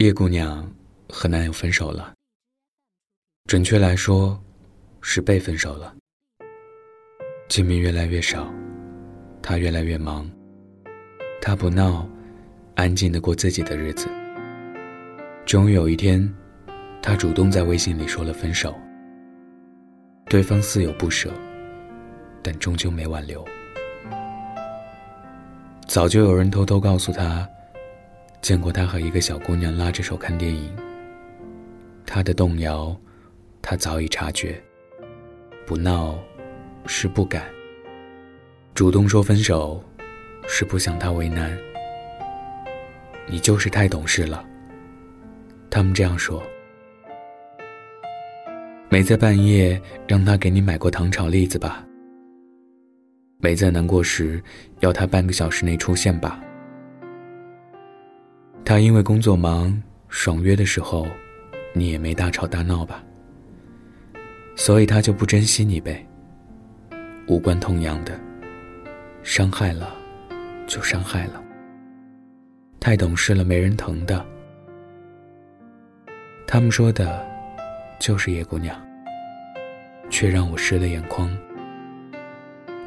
[0.00, 0.66] 叶姑娘
[1.10, 2.14] 和男友分手了。
[3.44, 4.42] 准确来说，
[5.02, 5.94] 是被分手了。
[7.50, 8.50] 见面越来越少，
[9.42, 10.26] 她越来越忙。
[11.42, 12.08] 她不闹，
[12.76, 14.08] 安静的过自己的日子。
[15.44, 16.26] 终于有一天，
[17.02, 18.74] 她主动在微信里说了分手。
[20.30, 21.30] 对方似有不舍，
[22.42, 23.46] 但终究没挽留。
[25.86, 27.46] 早就有人偷偷告诉他。
[28.42, 30.74] 见过他和一个小姑娘拉着手看电影。
[32.06, 32.96] 他的动摇，
[33.62, 34.60] 他早已察觉。
[35.66, 36.18] 不闹，
[36.86, 37.42] 是不敢；
[38.74, 39.82] 主动说分手，
[40.48, 41.56] 是不想他为难。
[43.26, 44.44] 你就是太懂事了。
[45.70, 46.42] 他们这样说。
[48.88, 51.86] 没在半夜让他给你买过糖炒栗子吧？
[53.38, 54.42] 没在难过时
[54.80, 56.42] 要他半个小时内出现吧？
[58.64, 61.06] 他因为工作忙，爽约的时候，
[61.72, 63.02] 你也没大吵大闹吧？
[64.54, 66.06] 所以他就不珍惜你呗。
[67.26, 68.18] 无关痛痒的，
[69.22, 69.94] 伤害了，
[70.66, 71.42] 就伤害了。
[72.78, 74.24] 太懂事了，没人疼的。
[76.46, 77.26] 他们说的，
[77.98, 78.80] 就是叶姑娘，
[80.10, 81.30] 却让我湿了眼眶。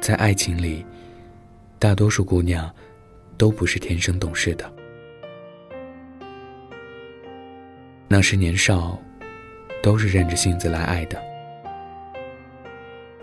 [0.00, 0.84] 在爱情里，
[1.78, 2.72] 大多数姑娘，
[3.36, 4.72] 都不是天生懂事的。
[8.12, 9.00] 那时年少，
[9.82, 11.16] 都是任着性子来爱的。《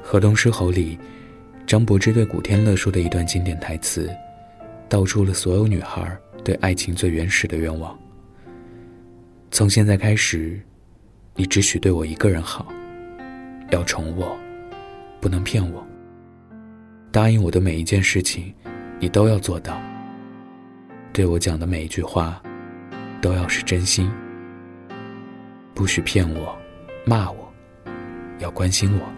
[0.02, 0.98] 河东狮吼》里，
[1.68, 4.10] 张柏芝对古天乐说的一段经典台词，
[4.90, 6.12] 道出了所有女孩
[6.44, 7.96] 对爱情最原始的愿望。
[9.52, 10.60] 从现在开始，
[11.36, 12.66] 你只许对我一个人好，
[13.70, 14.36] 要宠我，
[15.22, 15.86] 不能骗我。
[17.12, 18.52] 答应我的每一件事情，
[19.00, 19.80] 你都要做到。
[21.14, 22.42] 对我讲的每一句话，
[23.22, 24.10] 都要是真心。
[25.80, 26.54] 不许骗我，
[27.06, 27.50] 骂我，
[28.40, 29.10] 要关心我。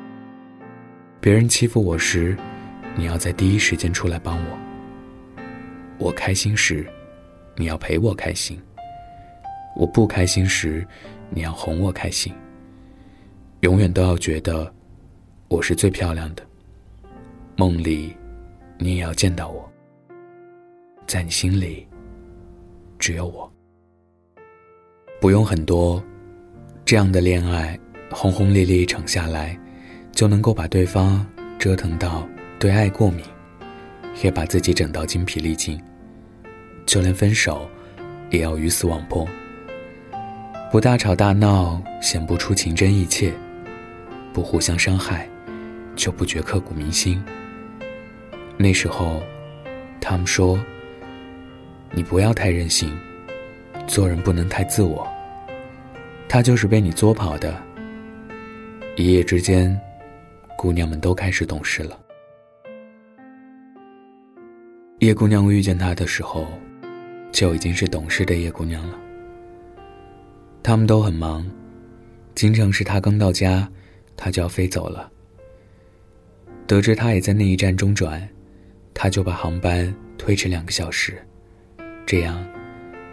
[1.20, 2.38] 别人欺负我时，
[2.96, 4.60] 你要在第一时间出来帮我。
[5.98, 6.88] 我开心时，
[7.56, 8.60] 你要陪我开心；
[9.76, 10.86] 我不开心时，
[11.32, 12.32] 你要哄我开心。
[13.62, 14.72] 永远都要觉得
[15.48, 16.46] 我是最漂亮的。
[17.58, 18.16] 梦里，
[18.78, 19.68] 你也要见到我。
[21.08, 21.88] 在你心里，
[23.00, 23.52] 只有我。
[25.20, 26.00] 不用很多。
[26.92, 27.80] 这样的恋爱，
[28.12, 29.58] 轰轰烈烈一场下来，
[30.12, 31.26] 就能够把对方
[31.58, 32.28] 折腾到
[32.60, 33.24] 对爱过敏，
[34.22, 35.82] 也把自己整到精疲力尽。
[36.86, 37.66] 就连分手，
[38.30, 39.26] 也要鱼死网破。
[40.70, 43.32] 不大吵大闹，显不出情真意切；
[44.34, 45.26] 不互相伤害，
[45.96, 47.24] 就不觉刻骨铭心。
[48.58, 49.24] 那时候，
[50.02, 50.60] 他们说
[51.96, 52.92] ：“你不要太任性，
[53.88, 55.08] 做人不能太自我。”
[56.34, 57.62] 他就是被你作跑的。
[58.96, 59.78] 一夜之间，
[60.58, 62.00] 姑娘们都开始懂事了。
[65.00, 66.48] 叶姑娘遇见他的时候，
[67.34, 68.98] 就已经是懂事的叶姑娘了。
[70.64, 71.46] 他们都很忙，
[72.34, 73.70] 经常是他刚到家，
[74.16, 75.12] 他就要飞走了。
[76.66, 78.26] 得知他也在那一站中转，
[78.94, 81.22] 他就把航班推迟两个小时，
[82.06, 82.42] 这样，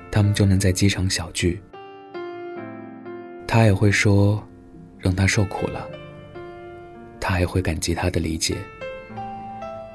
[0.09, 1.61] 他们就能在机场小聚。
[3.51, 4.47] 他也会说，
[4.99, 5.89] 让他受苦了。
[7.19, 8.59] 他也会感激他的理解。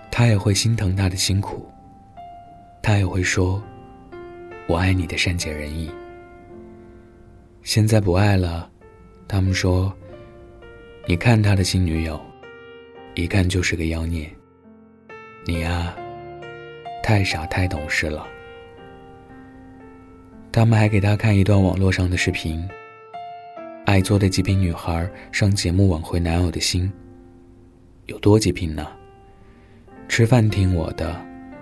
[0.10, 1.70] 他也会心疼他的辛苦。
[2.82, 3.62] 他也会说，
[4.68, 5.90] 我爱你的善解人意。
[7.62, 8.68] 现在不爱了，
[9.28, 9.94] 他们说，
[11.06, 12.20] 你看他的新女友，
[13.14, 14.28] 一看就是个妖孽。
[15.46, 15.96] 你呀，
[17.04, 18.26] 太傻太懂事了。
[20.52, 22.68] 他们还给他看一段网络上的视频。
[23.94, 26.92] 爱作的极品女孩上节目挽回男友的心，
[28.08, 28.88] 有多极品呢？
[30.10, 31.16] 吃饭听我的，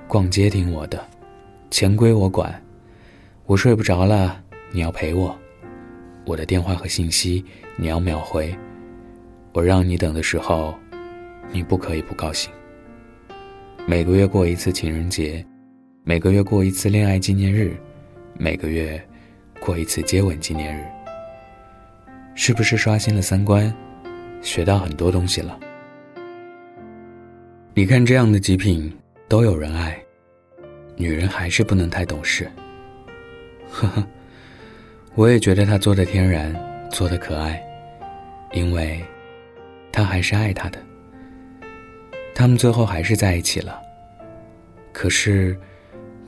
[0.08, 1.06] 逛街听我的，
[1.70, 2.64] 钱归我管，
[3.46, 4.42] 我睡不着了
[4.72, 5.38] 你要陪我，
[6.26, 7.44] 我的电话和信息
[7.76, 8.58] 你要秒回，
[9.52, 10.74] 我让你等的时候，
[11.52, 12.50] 你不可以不高兴。
[13.86, 15.46] 每个月过一次情人节，
[16.06, 17.76] 每个月过一次恋爱纪念日，
[18.38, 19.06] 每个月
[19.60, 20.82] 过一次接吻纪念日。
[22.34, 23.74] 是不是刷新了三观，
[24.42, 25.60] 学到很多东西了？
[27.74, 28.92] 你看这样的极品
[29.28, 29.98] 都有人爱，
[30.96, 32.50] 女人还是不能太懂事。
[33.70, 34.08] 呵呵，
[35.16, 36.54] 我也觉得他做的天然，
[36.90, 37.62] 做的可爱，
[38.54, 39.02] 因为，
[39.92, 40.80] 他还是爱他的。
[42.34, 43.80] 他们最后还是在一起了。
[44.92, 45.58] 可是，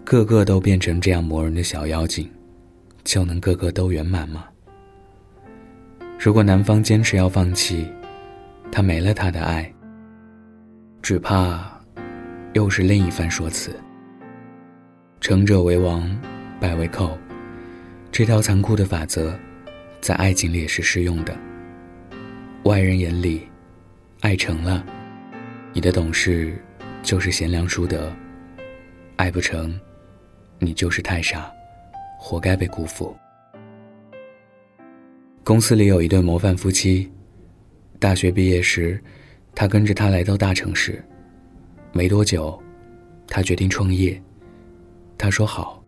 [0.03, 2.29] 个个都变成这样磨人的小妖精，
[3.03, 4.45] 就能个个都圆满吗？
[6.23, 7.85] 如果男方坚持要放弃，
[8.71, 9.69] 他没了他的爱，
[11.01, 11.77] 只怕
[12.53, 13.75] 又是另一番说辞。
[15.19, 16.09] 成者为王，
[16.61, 17.17] 败为寇，
[18.09, 19.37] 这条残酷的法则，
[19.99, 21.37] 在爱情里也是适用的。
[22.63, 23.45] 外人眼里，
[24.21, 24.81] 爱成了，
[25.73, 26.57] 你的懂事
[27.01, 28.09] 就是贤良淑德；
[29.17, 29.77] 爱不成，
[30.57, 31.51] 你就是太傻，
[32.17, 33.13] 活该被辜负。
[35.45, 37.11] 公司里有一对模范夫妻，
[37.99, 38.97] 大学毕业时，
[39.53, 41.03] 他跟着他来到大城市，
[41.91, 42.57] 没多久，
[43.27, 44.19] 他决定创业。
[45.17, 45.83] 他说好。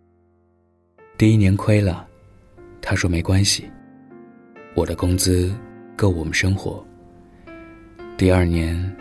[1.18, 2.06] 第一年亏了，
[2.81, 3.63] 他说没关系，
[4.75, 5.56] 我的工资
[5.96, 6.86] 够我们生活。
[8.18, 8.94] 第二年，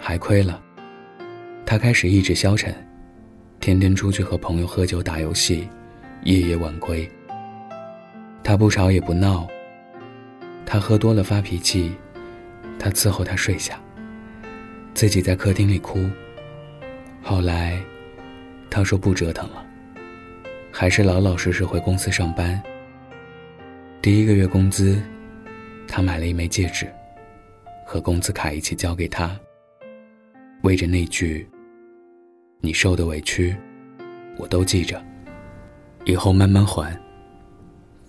[0.00, 0.60] 还亏了，
[1.64, 2.74] 他开始意志消沉，
[3.60, 5.68] 天天出去和朋友喝酒打游戏，
[6.24, 7.08] 夜夜晚归。
[8.42, 9.46] 他不吵也不闹。
[10.64, 11.92] 他喝多了发脾气，
[12.78, 13.80] 他伺候他睡下，
[14.94, 15.98] 自己在客厅里哭。
[17.22, 17.80] 后来，
[18.70, 19.66] 他说不折腾了，
[20.70, 22.60] 还是老老实实回公司上班。
[24.00, 25.02] 第一个月工资，
[25.86, 26.86] 他买了一枚戒指，
[27.84, 29.38] 和工资卡一起交给他。
[30.62, 31.48] 为着那句
[32.60, 33.56] “你受的委屈，
[34.38, 35.02] 我都记着，
[36.04, 36.98] 以后慢慢还。”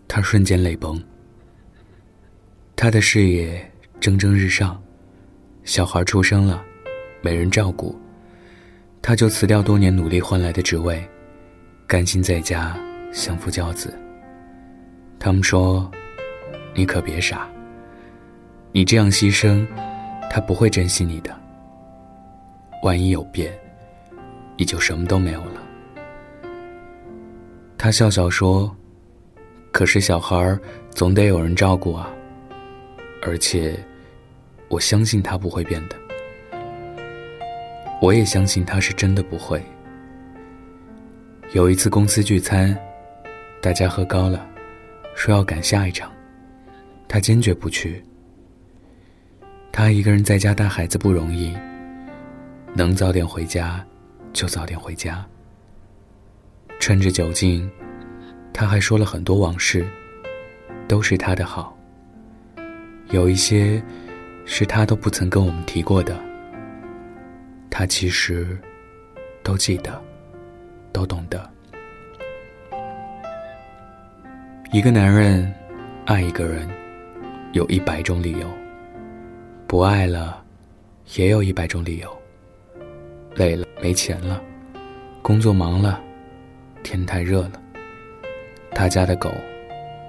[0.07, 1.01] 他瞬间泪崩。
[2.81, 3.63] 他的事业
[4.00, 4.81] 蒸蒸日上，
[5.63, 6.66] 小孩出生了，
[7.22, 7.95] 没人照顾，
[9.04, 11.07] 他就辞掉多年努力换来的职位，
[11.86, 12.75] 甘心在家
[13.13, 13.95] 相夫教子。
[15.19, 15.92] 他们说
[16.74, 17.48] ：“你可别傻，
[18.72, 19.63] 你这样牺牲，
[20.28, 21.30] 他不会珍惜你的。
[22.81, 23.54] 万一有变，
[24.57, 25.62] 你就什么都没有了。”
[27.78, 28.75] 他笑笑说
[29.72, 30.57] ：“可是小孩
[30.89, 32.12] 总得有人照顾啊。”
[33.21, 33.77] 而且，
[34.68, 35.95] 我相信他不会变的。
[38.01, 39.62] 我也相信他是真的不会。
[41.51, 42.75] 有一次公司聚餐，
[43.62, 44.44] 大家喝高了，
[45.15, 46.12] 说要赶下一场，
[47.07, 48.03] 他坚决不去。
[49.71, 51.56] 他一个人在家带孩子不容易，
[52.73, 53.85] 能早点回家
[54.33, 55.23] 就早点回家。
[56.79, 57.69] 趁着酒劲，
[58.51, 59.85] 他还说了很多往事，
[60.88, 61.77] 都是他的好。
[63.11, 63.81] 有一些，
[64.45, 66.17] 是他都不曾跟我们提过的，
[67.69, 68.57] 他其实
[69.43, 70.01] 都记得，
[70.93, 71.49] 都懂得。
[74.71, 75.53] 一个男人
[76.05, 76.65] 爱一个人，
[77.51, 78.47] 有一百种理由；
[79.67, 80.41] 不爱了，
[81.15, 82.21] 也有一百种理由。
[83.35, 84.41] 累了，没钱了，
[85.21, 86.01] 工作忙了，
[86.81, 87.61] 天太热了，
[88.73, 89.29] 他家的狗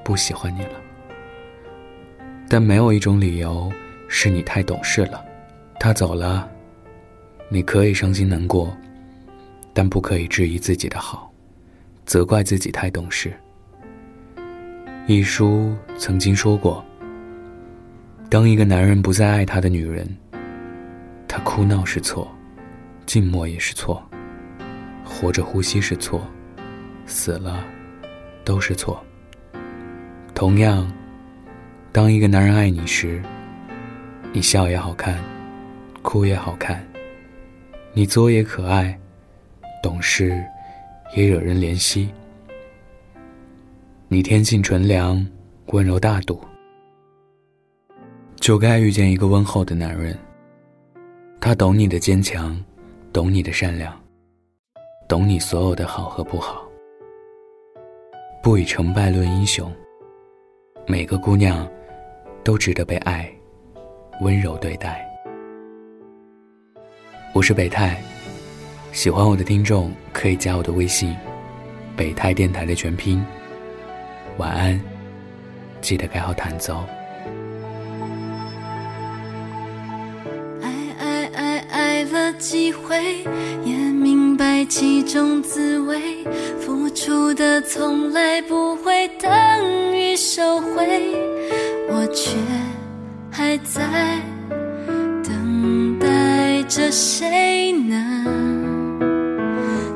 [0.04, 0.81] 不喜欢你了。
[2.52, 3.72] 但没有一种理由
[4.08, 5.25] 是你太懂事了，
[5.81, 6.46] 他走了，
[7.49, 8.76] 你可以伤心难过，
[9.72, 11.32] 但不可以质疑自己的好，
[12.04, 13.32] 责怪自己太懂事。
[15.06, 16.84] 一书曾经说过：，
[18.28, 20.06] 当一个男人不再爱他的女人，
[21.26, 22.31] 他哭闹是错，
[23.06, 24.06] 静默也是错，
[25.06, 26.20] 活着呼吸是错，
[27.06, 27.64] 死了
[28.44, 29.02] 都是错。
[30.34, 30.87] 同样。
[31.93, 33.23] 当一个男人爱你时，
[34.33, 35.23] 你笑也好看，
[36.00, 36.83] 哭也好看，
[37.93, 38.99] 你作也可爱，
[39.83, 40.43] 懂事
[41.14, 42.09] 也惹人怜惜。
[44.09, 45.25] 你天性纯良，
[45.66, 46.40] 温柔大度，
[48.37, 50.19] 就该遇见一个温厚的男人。
[51.43, 52.59] 他懂你的坚强，
[53.12, 53.95] 懂你的善良，
[55.07, 56.66] 懂你所有的好和不好，
[58.43, 59.71] 不以成败论英雄。
[60.87, 61.69] 每个姑娘。
[62.44, 63.30] 都值得被爱，
[64.20, 65.08] 温柔对待。
[67.32, 68.02] 我是北泰，
[68.90, 71.14] 喜欢我的听众可以加我的微信，
[71.96, 73.25] 北泰电台的全拼。
[74.38, 74.80] 晚安，
[75.80, 76.84] 记得盖好毯子哦。
[80.62, 83.22] 爱爱爱爱了几回，
[83.64, 86.25] 也明白其中滋味，
[86.58, 89.30] 付出的从来不会等
[89.94, 91.32] 于收回。
[91.94, 92.38] 我却
[93.30, 94.18] 还在
[95.22, 98.99] 等待着谁能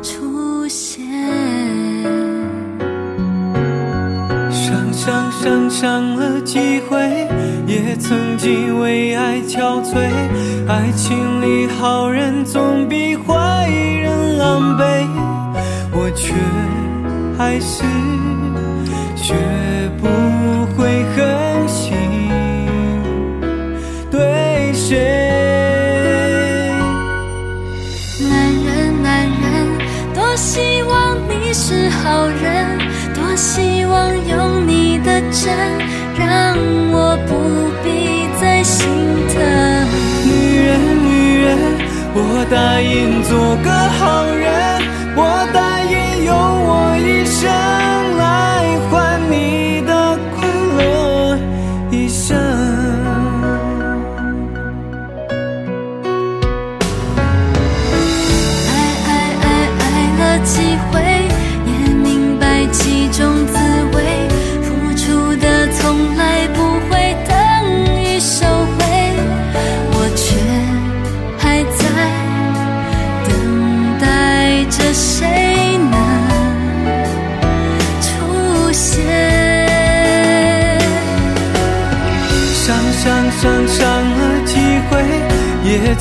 [0.02, 1.06] 出现
[4.50, 6.98] 伤伤伤伤了几回
[7.66, 9.96] 也曾经为爱憔悴
[10.68, 15.08] 爱情里好人总比坏人狼狈
[15.92, 16.34] 我却
[17.38, 17.82] 还是
[19.16, 19.34] 学
[36.18, 36.56] 让
[36.92, 37.32] 我不
[37.82, 38.86] 必再心
[39.32, 39.34] 疼。
[40.24, 40.30] 女
[40.66, 40.70] 人
[41.04, 41.48] 女人
[42.14, 42.18] 我
[42.50, 44.46] 答应做个好人
[45.16, 45.20] 我
[45.52, 45.65] 答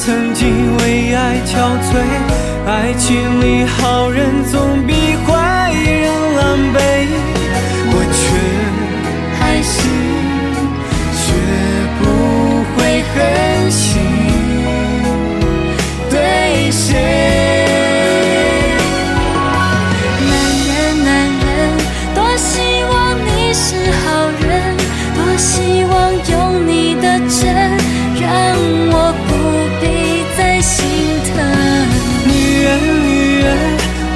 [0.06, 1.98] 曾经为爱憔悴
[2.68, 4.94] 爱情里好人总比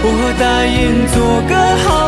[0.02, 1.54] 我答应做个
[1.84, 1.99] 好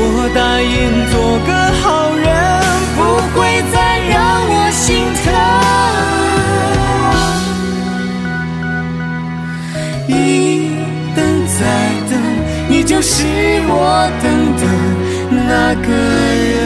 [0.00, 1.50] 我答应做个
[1.80, 2.24] 好人
[2.96, 2.98] 不
[3.34, 3.38] 会
[3.72, 3.76] 再
[4.08, 4.16] 让
[4.48, 4.86] 我心
[5.24, 5.26] 疼
[10.06, 10.12] 一
[11.16, 11.60] 等再
[12.08, 12.12] 等
[12.68, 13.26] 你就是
[13.66, 13.74] 我
[14.22, 14.24] 等
[14.56, 14.62] 的
[15.30, 16.58] 那个人。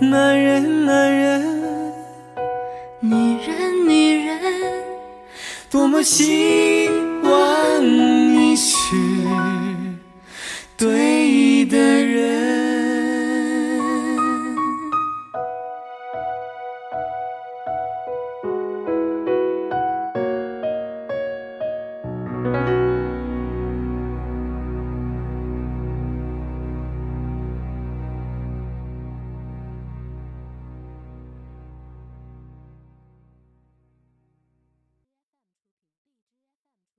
[0.00, 1.42] 男人男人
[3.00, 4.38] 女人女人
[5.68, 6.77] 多么幸